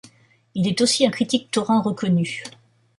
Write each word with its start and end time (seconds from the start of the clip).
Il 0.55 0.67
est 0.67 0.81
aussi 0.81 1.05
un 1.05 1.11
critique 1.11 1.51
taurin 1.51 1.79
reconnu. 1.79 2.41